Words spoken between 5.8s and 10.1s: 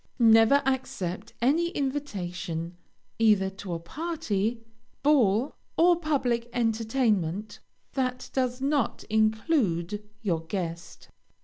public entertainment, that does not include